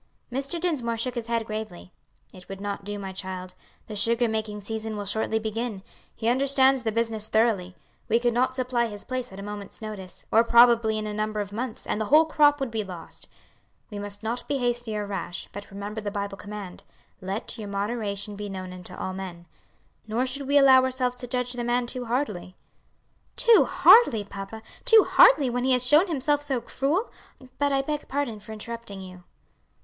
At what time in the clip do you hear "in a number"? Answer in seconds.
10.97-11.39